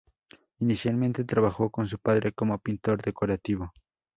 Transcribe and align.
Inicialmente 0.61 1.25
trabajó 1.25 1.69
con 1.69 1.87
su 1.87 1.99
padre 1.99 2.31
como 2.31 2.57
pintor 2.57 3.03
decorativo. 3.03 3.71